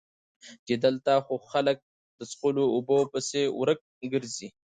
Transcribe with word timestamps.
چې 0.65 0.73
دلته 0.83 1.11
خو 1.25 1.35
خلک 1.51 1.77
د 2.17 2.19
څښلو 2.31 2.63
اوبو 2.75 2.97
پسې 3.11 3.41
ورک 3.59 3.79
ګرځي 4.13 4.47